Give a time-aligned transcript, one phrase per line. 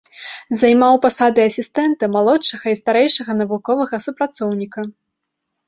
[0.61, 4.81] Займаў пасады асістэнта, малодшага і старэйшага навуковага супрацоўніка.